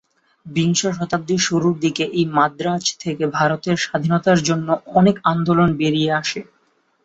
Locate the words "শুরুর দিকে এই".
1.41-2.25